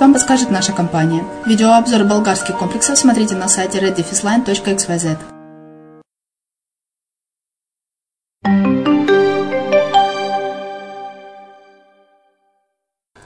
вам 0.00 0.14
подскажет 0.14 0.50
наша 0.50 0.72
компания. 0.72 1.22
Видеообзор 1.44 2.04
болгарских 2.04 2.56
комплексов 2.56 2.96
смотрите 2.96 3.36
на 3.36 3.46
сайте 3.46 3.78
reddefisline.xyz. 3.78 5.18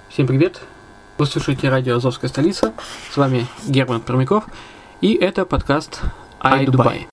Всем 0.09 0.27
привет! 0.27 0.61
Вы 1.19 1.27
слушаете 1.27 1.69
радио 1.69 1.99
«Азовская 1.99 2.29
столица». 2.29 2.73
С 3.13 3.17
вами 3.17 3.47
Герман 3.69 4.01
Пермяков. 4.01 4.47
И 5.01 5.15
это 5.15 5.45
подкаст 5.47 6.01
«Ай 6.41 6.67
Дубай». 6.67 7.07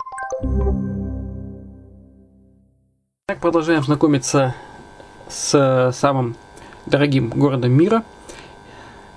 Итак, 3.27 3.39
продолжаем 3.39 3.83
знакомиться 3.83 4.55
с 5.29 5.91
самым 5.93 6.35
дорогим 6.87 7.29
городом 7.29 7.73
мира 7.73 8.03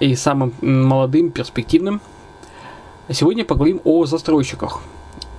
и 0.01 0.15
самым 0.17 0.53
молодым, 0.61 1.31
перспективным. 1.31 2.01
Сегодня 3.11 3.45
поговорим 3.45 3.81
о 3.85 4.07
застройщиках. 4.07 4.81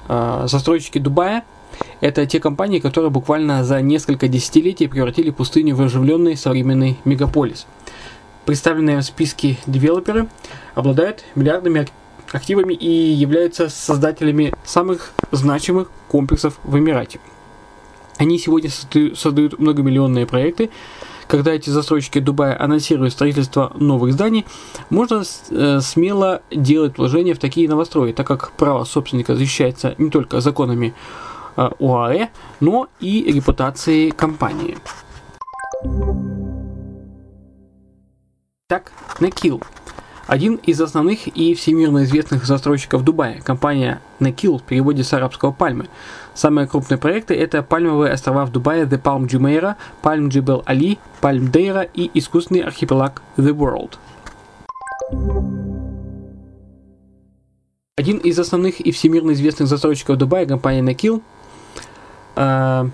А, 0.08 0.48
застройщики 0.48 1.00
Дубая– 1.00 1.44
это 2.02 2.26
те 2.26 2.40
компании, 2.40 2.80
которые 2.80 3.12
буквально 3.12 3.64
за 3.64 3.82
несколько 3.82 4.28
десятилетий 4.28 4.88
превратили 4.88 5.30
пустыню 5.30 5.76
в 5.76 5.82
оживленный 5.82 6.38
современный 6.38 6.98
мегаполис. 7.06 7.66
Представленные 8.46 9.00
в 9.00 9.04
списке 9.04 9.58
девелоперы 9.66 10.28
обладают 10.76 11.24
миллиардными 11.36 11.88
активами 12.32 12.74
и 12.74 12.90
являются 12.90 13.70
создателями 13.70 14.54
самых 14.64 15.12
значимых 15.32 15.92
комплексов 16.08 16.60
в 16.64 16.78
Эмирате– 16.78 17.20
они 18.22 18.38
сегодня 18.38 18.70
создают 18.70 19.58
многомиллионные 19.58 20.28
проекты. 20.28 20.70
Когда 21.32 21.54
эти 21.54 21.70
застройщики 21.70 22.20
Дубая 22.20 22.62
анонсируют 22.62 23.14
строительство 23.14 23.72
новых 23.76 24.12
зданий, 24.12 24.46
можно 24.90 25.24
э, 25.50 25.80
смело 25.80 26.42
делать 26.52 26.98
вложения 26.98 27.34
в 27.34 27.40
такие 27.40 27.70
новострои, 27.70 28.12
так 28.12 28.28
как 28.28 28.52
право 28.52 28.84
собственника 28.84 29.34
защищается 29.38 29.96
не 29.98 30.10
только 30.10 30.42
законами 30.42 30.94
э, 31.56 31.70
ОАЭ, 31.80 32.28
но 32.60 32.90
и 33.00 33.32
репутацией 33.32 34.12
компании. 34.12 34.78
Так, 38.68 38.92
Некил 39.22 39.62
один 40.32 40.56
из 40.56 40.80
основных 40.80 41.28
и 41.28 41.54
всемирно 41.56 42.06
известных 42.06 42.46
застройщиков 42.46 43.04
Дубая, 43.04 43.42
компания 43.42 44.00
Nekil 44.22 44.60
в 44.60 44.64
переводе 44.64 45.04
с 45.04 45.12
арабского 45.12 45.52
пальмы. 45.52 45.90
Самые 46.34 46.68
крупные 46.68 46.98
проекты 46.98 47.36
это 47.36 47.62
пальмовые 47.62 48.14
острова 48.14 48.46
в 48.46 48.52
Дубае 48.54 48.86
The 48.86 49.02
Palm 49.02 49.28
Jumeirah, 49.28 49.76
Palm 50.02 50.30
Jebel 50.30 50.64
Ali, 50.64 51.00
Palm 51.22 51.52
Deira 51.52 51.90
и 51.94 52.10
искусственный 52.14 52.62
архипелаг 52.62 53.22
The 53.36 53.52
World. 53.52 53.98
Один 57.98 58.18
из 58.20 58.40
основных 58.40 58.80
и 58.80 58.94
всемирно 58.94 59.32
известных 59.32 59.68
застройщиков 59.68 60.18
Дубая, 60.18 60.46
компания 60.46 60.82
Nekil, 60.82 61.22
э, 62.38 62.86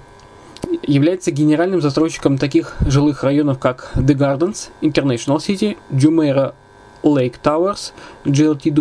является 0.82 1.30
генеральным 1.30 1.82
застройщиком 1.82 2.40
таких 2.40 2.78
жилых 2.80 3.22
районов, 3.22 3.60
как 3.60 3.92
The 3.94 4.16
Gardens, 4.16 4.70
International 4.82 5.38
City, 5.38 5.78
Jumeirah 5.92 6.56
Lake 7.04 7.36
Towers, 7.44 7.94
GLT 8.26 8.72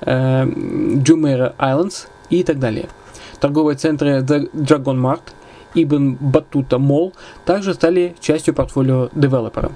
э, 0.00 0.44
Jumeirah 0.46 1.54
Islands 1.58 2.08
и 2.30 2.42
так 2.42 2.58
далее. 2.58 2.88
Торговые 3.40 3.76
центры 3.76 4.20
Dragon 4.20 4.96
Mart, 4.96 5.22
Ibn 5.74 6.18
Battuta 6.18 6.78
Mall 6.78 7.14
также 7.44 7.74
стали 7.74 8.16
частью 8.20 8.54
портфолио 8.54 9.10
девелопера. 9.14 9.70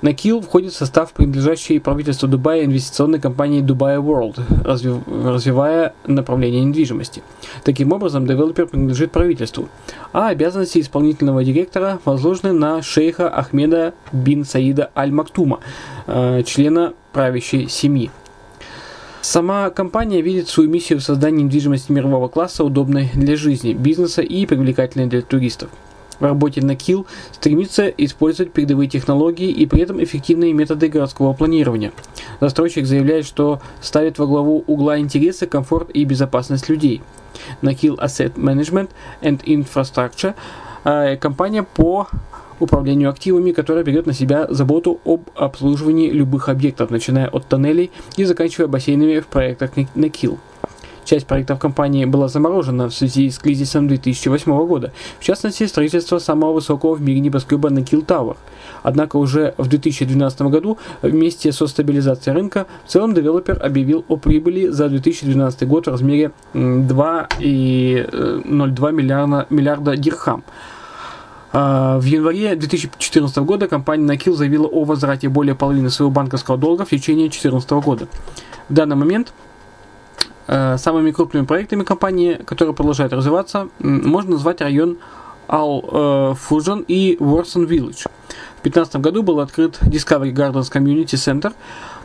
Накил 0.00 0.40
входит 0.40 0.72
в 0.72 0.76
состав 0.76 1.12
принадлежащей 1.12 1.80
правительству 1.80 2.28
Дубая 2.28 2.64
инвестиционной 2.64 3.18
компании 3.18 3.62
Dubai 3.62 4.00
World, 4.00 4.40
развивая 4.64 5.92
направление 6.06 6.62
недвижимости. 6.64 7.22
Таким 7.64 7.92
образом, 7.92 8.24
девелопер 8.24 8.66
принадлежит 8.66 9.10
правительству, 9.10 9.68
а 10.12 10.28
обязанности 10.28 10.78
исполнительного 10.78 11.42
директора 11.42 11.98
возложены 12.04 12.52
на 12.52 12.80
шейха 12.80 13.28
Ахмеда 13.28 13.92
бин 14.12 14.44
Саида 14.44 14.90
Аль-Мактума, 14.96 15.60
э, 16.06 16.44
члена 16.44 16.94
правящей 17.12 17.68
семьи. 17.68 18.12
Сама 19.20 19.70
компания 19.70 20.22
видит 20.22 20.48
свою 20.48 20.70
миссию 20.70 21.00
в 21.00 21.02
создании 21.02 21.42
недвижимости 21.42 21.90
мирового 21.90 22.28
класса, 22.28 22.62
удобной 22.62 23.10
для 23.14 23.36
жизни, 23.36 23.72
бизнеса 23.72 24.22
и 24.22 24.46
привлекательной 24.46 25.06
для 25.06 25.22
туристов 25.22 25.70
в 26.20 26.24
работе 26.24 26.60
на 26.62 26.72
Kill 26.72 27.06
стремится 27.32 27.88
использовать 27.88 28.52
передовые 28.52 28.88
технологии 28.88 29.50
и 29.50 29.66
при 29.66 29.82
этом 29.82 30.02
эффективные 30.02 30.52
методы 30.52 30.88
городского 30.88 31.32
планирования. 31.32 31.92
Застройщик 32.40 32.86
заявляет, 32.86 33.26
что 33.26 33.60
ставит 33.80 34.18
во 34.18 34.26
главу 34.26 34.64
угла 34.66 34.98
интересы, 34.98 35.46
комфорт 35.46 35.90
и 35.90 36.04
безопасность 36.04 36.68
людей. 36.68 37.02
На 37.62 37.70
Kill 37.70 37.98
Asset 37.98 38.34
Management 38.34 38.90
and 39.22 39.42
Infrastructure 39.44 40.34
э, 40.84 41.16
компания 41.16 41.62
по 41.62 42.08
управлению 42.60 43.10
активами, 43.10 43.52
которая 43.52 43.84
берет 43.84 44.06
на 44.06 44.12
себя 44.12 44.46
заботу 44.48 45.00
об 45.04 45.28
обслуживании 45.36 46.10
любых 46.10 46.48
объектов, 46.48 46.90
начиная 46.90 47.28
от 47.28 47.46
тоннелей 47.46 47.90
и 48.16 48.24
заканчивая 48.24 48.68
бассейнами 48.68 49.20
в 49.20 49.26
проектах 49.26 49.70
на 49.76 50.06
Kill. 50.06 50.38
Часть 51.08 51.26
проектов 51.26 51.58
компании 51.58 52.04
была 52.04 52.28
заморожена 52.28 52.90
в 52.90 52.94
связи 52.94 53.30
с 53.30 53.38
кризисом 53.38 53.88
2008 53.88 54.66
года, 54.66 54.92
в 55.18 55.24
частности, 55.24 55.66
строительство 55.66 56.18
самого 56.18 56.52
высокого 56.52 56.94
в 56.94 57.00
мире 57.00 57.20
небоскреба 57.20 57.70
на 57.70 57.78
Kill 57.78 58.04
Tower. 58.04 58.36
Однако 58.82 59.16
уже 59.16 59.54
в 59.56 59.68
2012 59.68 60.42
году 60.42 60.76
вместе 61.00 61.50
со 61.50 61.66
стабилизацией 61.66 62.36
рынка 62.36 62.66
в 62.84 62.90
целом 62.90 63.14
девелопер 63.14 63.58
объявил 63.64 64.04
о 64.08 64.18
прибыли 64.18 64.68
за 64.68 64.90
2012 64.90 65.66
год 65.66 65.86
в 65.86 65.90
размере 65.92 66.32
2,02 66.52 67.28
э, 67.40 68.92
миллиарда, 68.92 69.46
миллиарда 69.48 69.96
дирхам. 69.96 70.44
А, 71.54 71.98
в 71.98 72.04
январе 72.04 72.54
2014 72.54 73.38
года 73.38 73.66
компания 73.66 74.04
Накил 74.04 74.36
заявила 74.36 74.66
о 74.66 74.84
возврате 74.84 75.30
более 75.30 75.54
половины 75.54 75.88
своего 75.88 76.10
банковского 76.10 76.58
долга 76.58 76.84
в 76.84 76.90
течение 76.90 77.28
2014 77.28 77.70
года. 77.70 78.08
В 78.68 78.74
данный 78.74 78.96
момент 78.96 79.32
самыми 80.48 81.10
крупными 81.10 81.44
проектами 81.44 81.84
компании, 81.84 82.34
которые 82.34 82.74
продолжают 82.74 83.12
развиваться, 83.12 83.68
можно 83.78 84.32
назвать 84.32 84.60
район 84.60 84.96
Al 85.46 86.34
Fusion 86.36 86.84
и 86.88 87.16
Warson 87.20 87.66
Village. 87.66 88.06
В 88.58 88.62
2015 88.62 88.96
году 88.96 89.22
был 89.22 89.40
открыт 89.40 89.78
Discovery 89.82 90.32
Gardens 90.32 90.70
Community 90.72 91.14
Center, 91.14 91.52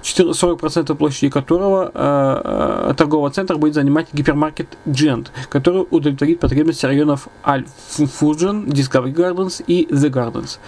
40% 0.04 0.96
площади 0.96 1.30
которого 1.30 1.92
э, 1.94 2.90
э, 2.92 2.94
торгового 2.96 3.32
центра 3.32 3.58
будет 3.58 3.74
занимать 3.74 4.08
гипермаркет 4.14 4.68
Giant, 4.86 5.28
который 5.50 5.88
удовлетворит 5.90 6.40
потребности 6.40 6.86
районов 6.86 7.28
Fusion, 7.44 8.66
Discovery 8.66 9.14
Gardens 9.14 9.64
и 9.66 9.88
The 9.90 10.12
Gardens. 10.12 10.60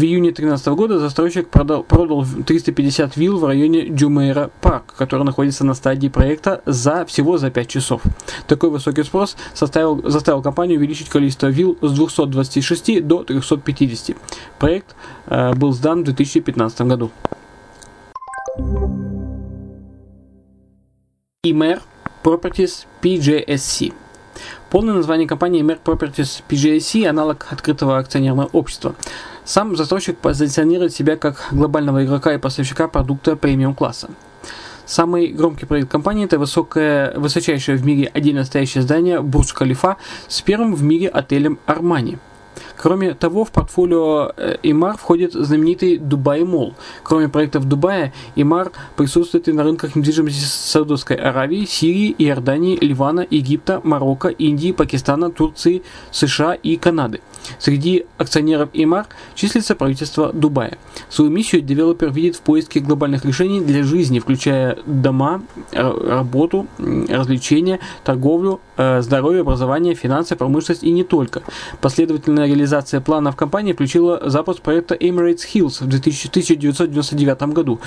В 0.00 0.02
июне 0.02 0.30
2013 0.30 0.66
года 0.68 0.98
застройщик 0.98 1.50
продал, 1.50 1.82
продал 1.82 2.24
350 2.24 3.18
вилл 3.18 3.38
в 3.38 3.44
районе 3.44 3.88
Джумейра 3.88 4.50
Парк, 4.62 4.94
который 4.96 5.24
находится 5.24 5.62
на 5.62 5.74
стадии 5.74 6.08
проекта 6.08 6.62
за 6.64 7.04
всего 7.04 7.36
за 7.36 7.50
5 7.50 7.68
часов. 7.68 8.00
Такой 8.46 8.70
высокий 8.70 9.02
спрос 9.02 9.36
составил, 9.52 10.00
заставил 10.08 10.40
компанию 10.40 10.78
увеличить 10.78 11.10
количество 11.10 11.48
вилл 11.48 11.76
с 11.82 11.92
226 11.92 13.06
до 13.06 13.24
350. 13.24 14.16
Проект 14.58 14.96
э, 15.26 15.52
был 15.52 15.74
сдан 15.74 16.00
в 16.00 16.04
2015 16.04 16.80
году. 16.80 17.10
Imer 21.44 21.82
Properties 22.24 22.86
PJSC 23.02 23.92
Полное 24.70 24.94
название 24.94 25.26
компании 25.26 25.62
Mer 25.62 25.78
Properties 25.82 26.42
PJSC– 26.48 27.06
аналог 27.08 27.46
открытого 27.50 27.98
акционерного 27.98 28.48
общества. 28.52 28.94
Сам 29.44 29.76
застройщик 29.76 30.18
позиционирует 30.18 30.92
себя 30.92 31.16
как 31.16 31.48
глобального 31.50 32.04
игрока 32.04 32.34
и 32.34 32.38
поставщика 32.38 32.88
продукта 32.88 33.36
премиум-класса. 33.36 34.10
Самый 34.86 35.28
громкий 35.28 35.66
проект 35.66 35.90
компании– 35.90 36.24
это 36.26 36.38
высокое, 36.38 37.12
высочайшее 37.16 37.76
в 37.76 37.84
мире 37.84 38.10
отдельно 38.12 38.44
стоящее 38.44 38.82
здание 38.82 39.20
Бурдж 39.20 39.52
Халифа 39.54 39.96
с 40.28 40.40
первым 40.40 40.74
в 40.74 40.82
мире 40.82 41.08
отелем 41.08 41.58
Армани– 41.66 42.18
Кроме 42.82 43.12
того, 43.12 43.44
в 43.44 43.50
портфолио 43.50 44.32
э, 44.38 44.56
Имар 44.62 44.96
входит 44.96 45.34
знаменитый 45.34 45.98
Дубай 45.98 46.44
Мол. 46.44 46.72
Кроме 47.02 47.28
проектов 47.28 47.66
Дубая, 47.66 48.14
Имар 48.36 48.72
присутствует 48.96 49.48
и 49.48 49.52
на 49.52 49.64
рынках 49.64 49.96
недвижимости 49.96 50.40
Саудовской 50.40 51.16
Аравии, 51.16 51.66
Сирии, 51.66 52.14
Иордании, 52.16 52.78
Ливана, 52.80 53.26
Египта, 53.28 53.82
Марокко, 53.84 54.28
Индии, 54.28 54.72
Пакистана, 54.72 55.30
Турции, 55.30 55.82
США 56.10 56.54
и 56.54 56.76
Канады. 56.76 57.20
Среди 57.58 58.06
акционеров 58.16 58.70
Имар 58.72 59.06
числится 59.34 59.74
правительство 59.74 60.32
Дубая. 60.32 60.78
Свою 61.10 61.30
миссию 61.30 61.60
девелопер 61.60 62.10
видит 62.10 62.36
в 62.36 62.40
поиске 62.40 62.80
глобальных 62.80 63.26
решений 63.26 63.60
для 63.60 63.82
жизни, 63.82 64.20
включая 64.20 64.78
дома, 64.86 65.42
работу, 65.72 66.66
развлечения, 66.78 67.78
торговлю, 68.04 68.60
э, 68.78 69.02
здоровье, 69.02 69.42
образование, 69.42 69.94
финансы, 69.94 70.34
промышленность 70.34 70.82
и 70.82 70.90
не 70.90 71.04
только. 71.04 71.42
Последовательная 71.82 72.46
реализация 72.46 72.69
планов 73.00 73.36
компании 73.36 73.72
включила 73.72 74.28
запуск 74.28 74.62
проекта 74.62 74.94
Emirates 74.94 75.42
Hills 75.52 75.80
в 75.80 75.86
1999 75.86 77.42
году. 77.54 77.80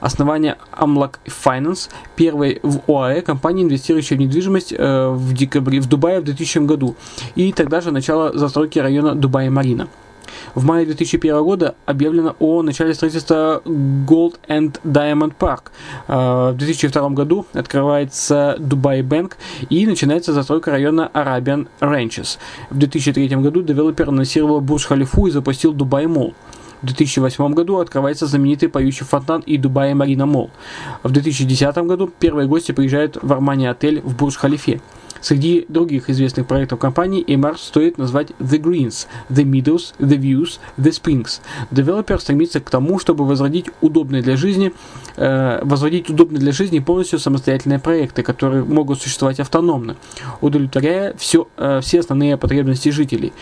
Основание 0.00 0.56
Amlak 0.72 1.14
Finance, 1.26 1.88
первой 2.16 2.60
в 2.62 2.80
ОАЭ 2.90 3.22
компании, 3.22 3.64
инвестирующей 3.64 4.16
в 4.16 4.18
недвижимость 4.18 4.74
э, 4.76 5.08
в 5.08 5.32
декабре 5.32 5.80
в 5.80 5.86
Дубае 5.86 6.20
в 6.20 6.24
2000 6.24 6.58
году. 6.58 6.96
И 7.34 7.52
тогда 7.52 7.80
же 7.80 7.90
начало 7.90 8.36
застройки 8.36 8.78
района 8.78 9.14
Дубай-Марина. 9.14 9.88
В 10.54 10.64
мае 10.64 10.86
2001 10.86 11.42
года 11.42 11.74
объявлено 11.86 12.36
о 12.38 12.62
начале 12.62 12.94
строительства 12.94 13.62
Gold 13.64 14.36
and 14.48 14.78
Diamond 14.84 15.34
Park. 15.38 15.70
Э, 16.08 16.52
в 16.52 16.56
2002 16.56 17.10
году 17.10 17.46
открывается 17.52 18.56
Dubai 18.58 19.02
Bank 19.02 19.32
и 19.70 19.86
начинается 19.86 20.32
застройка 20.32 20.70
района 20.70 21.10
Arabian 21.14 21.68
Ranches. 21.80 22.38
В 22.70 22.78
2003 22.78 23.28
году 23.36 23.62
девелопер 23.62 24.08
анонсировал 24.08 24.60
Бурж 24.60 24.86
Халифу 24.86 25.26
и 25.26 25.30
запустил 25.30 25.74
Dubai 25.74 26.04
Mall. 26.04 26.34
В 26.84 26.86
2008 26.86 27.54
году 27.54 27.78
открывается 27.78 28.26
знаменитый 28.26 28.68
поющий 28.68 29.06
фонтан 29.06 29.40
и 29.40 29.56
Dubai 29.56 29.94
Marina 29.94 30.26
Mall. 30.26 30.50
В 31.02 31.10
2010 31.10 31.76
году 31.78 32.10
первые 32.18 32.46
гости 32.46 32.72
приезжают 32.72 33.16
в 33.22 33.32
Армани 33.32 33.66
отель 33.66 34.02
в 34.02 34.14
Бурж-Халифе. 34.14 34.82
Среди 35.24 35.64
других 35.70 36.10
известных 36.10 36.46
проектов 36.46 36.78
компании 36.80 37.24
Emaar 37.26 37.56
стоит 37.56 37.96
назвать 37.96 38.32
The 38.40 38.60
Greens, 38.60 39.06
The 39.30 39.44
Meadows, 39.44 39.94
The 39.98 40.18
Views, 40.18 40.58
The 40.76 40.90
Springs. 40.90 41.40
Девелопер 41.70 42.20
стремится 42.20 42.60
к 42.60 42.68
тому, 42.68 42.98
чтобы 42.98 43.24
возродить 43.24 43.70
удобные 43.80 44.20
для 44.20 44.36
жизни, 44.36 44.74
э, 45.16 45.60
возводить 45.62 46.10
удобные 46.10 46.40
для 46.40 46.52
жизни 46.52 46.78
полностью 46.78 47.18
самостоятельные 47.18 47.78
проекты, 47.78 48.22
которые 48.22 48.64
могут 48.64 49.00
существовать 49.00 49.40
автономно, 49.40 49.96
удовлетворяя 50.42 51.14
все, 51.16 51.48
э, 51.56 51.80
все 51.80 52.00
основные 52.00 52.36
потребности 52.36 52.90
жителей. 52.90 53.32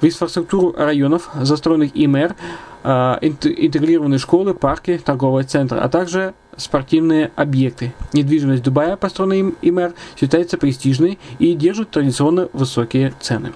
В 0.00 0.06
инфраструктуру 0.06 0.74
районов, 0.76 1.28
застроенных 1.34 1.90
Emaar, 1.94 2.34
а, 2.82 3.18
интегрированы 3.20 4.18
школы, 4.18 4.54
парки, 4.54 4.98
торговые 5.04 5.44
центры, 5.44 5.78
а 5.78 5.88
также 5.90 6.32
спортивные 6.56 7.30
объекты. 7.36 7.92
Недвижимость 8.14 8.62
Дубая, 8.62 8.96
построенная 8.96 9.38
им 9.38 9.56
Emaar, 9.60 9.94
считается 10.18 10.56
престижной 10.56 11.18
и 11.38 11.52
держит 11.54 11.90
традиционно 11.90 12.48
высокие 12.54 13.12
цены. 13.20 13.52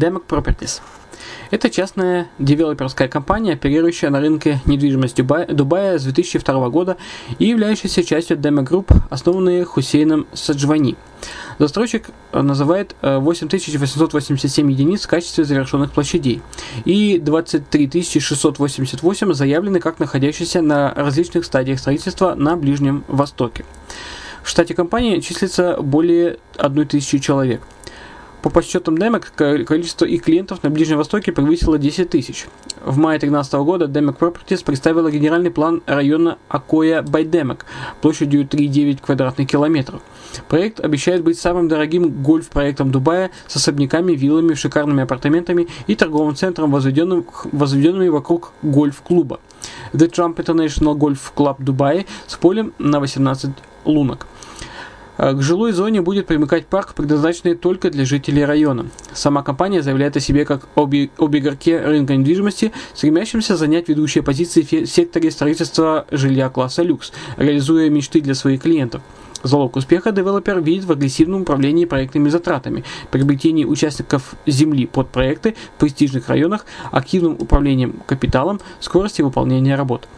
Demac 0.00 0.26
Properties 0.28 0.80
это 1.54 1.70
частная 1.70 2.28
девелоперская 2.40 3.06
компания, 3.06 3.52
оперирующая 3.52 4.10
на 4.10 4.20
рынке 4.20 4.60
недвижимости 4.64 5.22
Дубая, 5.22 5.46
Дубая 5.46 5.98
с 5.98 6.02
2002 6.04 6.68
года 6.68 6.96
и 7.38 7.46
являющаяся 7.46 8.02
частью 8.02 8.36
Demo 8.38 8.66
Group, 8.66 8.92
основанной 9.10 9.62
Хусейном 9.62 10.26
Саджвани. 10.32 10.96
Застройщик 11.58 12.08
называет 12.32 12.94
8887 13.02 14.68
э, 14.68 14.72
единиц 14.72 15.02
в 15.04 15.08
качестве 15.08 15.44
завершенных 15.44 15.92
площадей 15.92 16.42
и 16.84 17.18
23 17.18 18.02
688 18.20 19.32
заявлены 19.34 19.80
как 19.80 19.98
находящиеся 19.98 20.62
на 20.62 20.92
различных 20.94 21.44
стадиях 21.44 21.78
строительства 21.78 22.34
на 22.34 22.56
Ближнем 22.56 23.04
Востоке. 23.08 23.64
В 24.42 24.48
штате 24.48 24.74
компании 24.74 25.20
числится 25.20 25.78
более 25.80 26.38
1000 26.56 27.20
человек– 27.20 27.62
по 28.44 28.50
подсчетам 28.50 28.98
Демек, 28.98 29.32
количество 29.34 30.04
их 30.04 30.22
клиентов 30.22 30.62
на 30.62 30.68
Ближнем 30.68 30.98
Востоке 30.98 31.32
превысило 31.32 31.78
10 31.78 32.10
тысяч. 32.10 32.44
В 32.84 32.98
мае 32.98 33.18
2013 33.18 33.54
года 33.54 33.86
Демек 33.86 34.18
Properties 34.18 34.62
представила 34.62 35.10
генеральный 35.10 35.50
план 35.50 35.82
района 35.86 36.36
Акоя 36.50 37.00
Байдемек 37.00 37.64
площадью 38.02 38.42
3,9 38.42 39.00
квадратных 39.00 39.48
километров. 39.48 40.02
Проект 40.46 40.80
обещает 40.80 41.22
быть 41.22 41.38
самым 41.38 41.68
дорогим 41.68 42.22
гольф-проектом 42.22 42.90
Дубая 42.90 43.30
с 43.46 43.56
особняками, 43.56 44.12
виллами, 44.12 44.52
шикарными 44.52 45.04
апартаментами 45.04 45.66
и 45.86 45.94
торговым 45.94 46.36
центром, 46.36 46.70
возведенным, 46.70 47.24
возведенными 47.50 48.08
вокруг 48.08 48.52
гольф-клуба. 48.60 49.40
The 49.94 50.10
Trump 50.10 50.36
International 50.36 50.94
Golf 50.94 51.32
Club 51.34 51.60
Dubai 51.60 52.04
с 52.26 52.36
полем 52.36 52.74
на 52.78 53.00
18 53.00 53.52
лунок. 53.86 54.26
Э, 55.16 55.32
к 55.32 55.42
жилой 55.42 55.72
зоне 55.72 56.00
будет 56.00 56.26
примыкать 56.26 56.66
парк, 56.66 56.94
предназначенный 56.94 57.54
только 57.54 57.90
для 57.90 58.04
жителей 58.04 58.44
района. 58.44 58.86
Сама 59.12 59.42
компания 59.42 59.82
заявляет 59.82 60.16
о 60.16 60.20
себе 60.20 60.44
как 60.44 60.68
об 60.74 60.94
игроке 60.94 61.80
рынка 61.80 62.16
недвижимости, 62.16 62.72
стремящемся 62.94 63.56
занять 63.56 63.88
ведущие 63.88 64.22
позиции 64.24 64.62
в 64.62 64.86
секторе 64.86 65.30
строительства 65.30 66.06
жилья 66.10 66.48
класса 66.48 66.82
люкс, 66.82 67.12
реализуя 67.36 67.88
мечты 67.90 68.20
для 68.20 68.34
своих 68.34 68.62
клиентов. 68.62 69.02
Залог 69.44 69.76
успеха 69.76 70.10
девелопер 70.10 70.62
видит 70.62 70.84
в 70.86 70.92
агрессивном 70.92 71.42
управлении 71.42 71.84
проектными 71.84 72.30
затратами, 72.30 72.82
приобретении 73.10 73.66
участников 73.66 74.34
земли 74.46 74.86
под 74.86 75.10
проекты 75.10 75.54
в 75.76 75.80
престижных 75.80 76.30
районах, 76.30 76.64
активным 76.90 77.34
управлением 77.34 78.00
капиталом, 78.06 78.60
скорости 78.80 79.20
выполнения 79.20 79.76
работ 79.76 80.08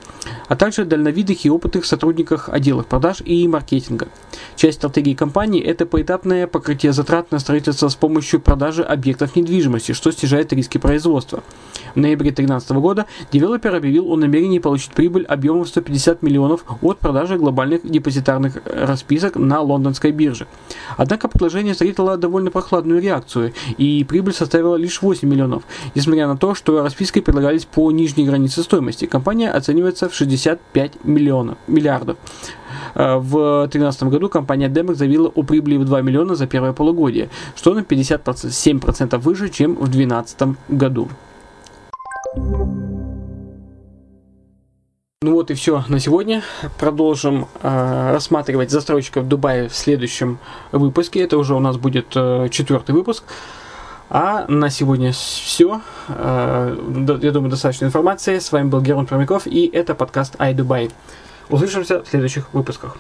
а 0.49 0.57
также 0.57 0.85
дальновидных 0.85 1.45
и 1.45 1.51
опытных 1.51 1.85
сотрудниках 1.85 2.49
отделов 2.49 2.87
продаж 2.87 3.23
и 3.25 3.47
маркетинга. 3.49 4.09
Часть 4.57 4.79
стратегии 4.79 5.15
компании– 5.15 5.63
это 5.65 5.87
поэтапное 5.87 6.47
покрытие 6.47 6.93
затрат 6.93 7.31
на 7.31 7.39
строительство 7.39 7.89
с 7.89 7.95
помощью 7.95 8.41
продажи 8.41 8.83
объектов 8.83 9.37
недвижимости, 9.37 9.93
что 9.93 10.11
снижает 10.11 10.53
риски 10.53 10.79
производства. 10.79 11.43
В 11.95 11.99
ноябре 11.99 12.31
2013 12.31 12.71
года 12.73 13.07
девелопер 13.31 13.75
объявил 13.75 14.11
о 14.11 14.17
намерении 14.17 14.59
получить 14.59 14.93
прибыль 14.93 15.25
объемом 15.25 15.67
150 15.67 16.23
миллионов 16.23 16.65
от 16.83 16.99
продажи 16.99 17.37
глобальных 17.37 17.89
депозитарных 17.89 18.59
расписок 18.65 19.37
на 19.37 19.61
лондонской 19.61 20.13
бирже. 20.13 20.47
Однако 20.97 21.29
предложение 21.29 21.73
встретило 21.73 22.17
довольно 22.17 22.51
прохладную 22.51 23.01
реакцию, 23.01 23.53
и 23.79 24.05
прибыль 24.05 24.33
составила 24.33 24.77
лишь 24.77 25.03
8 25.03 25.29
миллионов. 25.29 25.63
Несмотря 25.95 26.27
на 26.27 26.37
то, 26.37 26.55
что 26.55 26.83
расписки 26.83 27.21
предлагались 27.21 27.65
по 27.65 27.91
нижней 27.91 28.25
границе 28.25 28.63
стоимости, 28.63 29.07
компания 29.07 29.51
оценивается 29.51 30.09
в 30.09 30.16
65 30.17 31.05
миллионов, 31.05 31.59
миллиардов. 31.67 32.17
Э, 32.95 33.17
в 33.17 33.67
2013 33.69 34.05
году 34.05 34.29
компания 34.29 34.69
Demec 34.69 34.95
заявила 34.95 35.29
о 35.29 35.43
прибыли 35.43 35.77
в 35.77 35.85
2 35.85 36.03
миллиона 36.03 36.35
за 36.35 36.47
первое 36.47 36.73
полугодие, 36.73 37.29
что 37.55 37.75
на 37.75 37.81
57% 37.81 39.19
выше, 39.19 39.49
чем 39.51 39.75
в 39.75 39.89
2012 39.89 40.57
году. 40.69 41.09
Ну 45.23 45.33
вот 45.33 45.51
и 45.51 45.55
все 45.55 45.83
на 45.89 45.99
сегодня. 45.99 46.43
Продолжим 46.79 47.49
э, 47.63 48.11
рассматривать 48.13 48.71
застройщиков 48.71 49.27
Дубая 49.27 49.69
в 49.69 49.75
следующем 49.75 50.39
выпуске. 50.73 51.21
Это 51.21 51.37
уже 51.39 51.55
у 51.55 51.59
нас 51.59 51.77
будет 51.77 52.13
э, 52.15 52.49
четвертый 52.51 52.95
выпуск. 52.95 53.25
А 54.09 54.47
на 54.49 54.71
сегодня 54.71 55.13
все. 55.13 55.81
Э, 56.09 56.77
я 57.23 57.33
думаю, 57.33 57.51
достаточно 57.51 57.87
информации. 57.87 58.39
С 58.39 58.53
вами 58.53 58.69
был 58.69 58.81
Герман 58.81 59.07
Промяков, 59.07 59.47
и 59.47 59.67
это 59.67 59.95
подкаст 59.95 60.37
iDubai. 60.37 60.93
Услышимся 61.49 62.03
в 62.03 62.09
следующих 62.09 62.53
выпусках. 62.55 62.97